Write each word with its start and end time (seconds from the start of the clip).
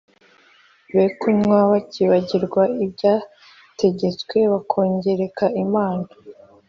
Be 0.93 1.05
kunywa 1.19 1.59
bakibagirwa 1.71 2.61
ibyategetswe, 2.85 4.37
bakagoreka 4.53 5.45
imanza 5.63 6.15